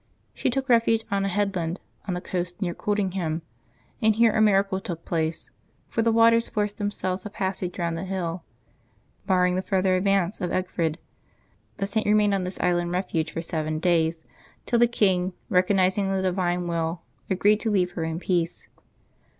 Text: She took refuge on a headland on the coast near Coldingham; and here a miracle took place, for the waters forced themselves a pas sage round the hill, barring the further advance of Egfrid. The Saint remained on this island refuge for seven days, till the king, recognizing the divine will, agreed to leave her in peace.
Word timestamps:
She 0.33 0.49
took 0.49 0.67
refuge 0.67 1.03
on 1.11 1.25
a 1.25 1.27
headland 1.27 1.79
on 2.07 2.15
the 2.15 2.21
coast 2.21 2.59
near 2.59 2.73
Coldingham; 2.73 3.43
and 4.01 4.15
here 4.15 4.33
a 4.35 4.41
miracle 4.41 4.79
took 4.79 5.05
place, 5.05 5.51
for 5.89 6.01
the 6.01 6.11
waters 6.11 6.49
forced 6.49 6.79
themselves 6.79 7.23
a 7.23 7.29
pas 7.29 7.59
sage 7.59 7.77
round 7.77 7.95
the 7.95 8.03
hill, 8.05 8.41
barring 9.27 9.53
the 9.53 9.61
further 9.61 9.95
advance 9.95 10.41
of 10.41 10.49
Egfrid. 10.49 10.95
The 11.77 11.85
Saint 11.85 12.07
remained 12.07 12.33
on 12.33 12.45
this 12.45 12.59
island 12.61 12.91
refuge 12.91 13.31
for 13.31 13.43
seven 13.43 13.77
days, 13.77 14.23
till 14.65 14.79
the 14.79 14.87
king, 14.87 15.33
recognizing 15.49 16.09
the 16.09 16.23
divine 16.23 16.65
will, 16.65 17.03
agreed 17.29 17.59
to 17.59 17.69
leave 17.69 17.91
her 17.91 18.03
in 18.03 18.17
peace. 18.19 18.67